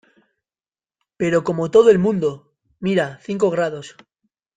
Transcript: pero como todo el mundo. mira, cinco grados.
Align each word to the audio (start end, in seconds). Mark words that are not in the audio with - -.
pero 1.19 1.43
como 1.43 1.69
todo 1.69 1.91
el 1.91 1.99
mundo. 1.99 2.55
mira, 2.79 3.19
cinco 3.21 3.51
grados. 3.51 3.95